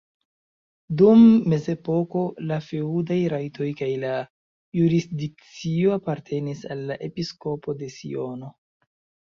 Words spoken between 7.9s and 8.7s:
Siono.